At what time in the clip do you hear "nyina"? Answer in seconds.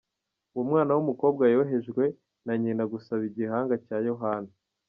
2.61-2.83